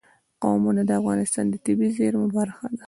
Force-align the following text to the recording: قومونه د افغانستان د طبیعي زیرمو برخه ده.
قومونه 0.43 0.81
د 0.85 0.91
افغانستان 0.99 1.45
د 1.49 1.55
طبیعي 1.65 1.91
زیرمو 1.97 2.27
برخه 2.37 2.65
ده. 2.73 2.79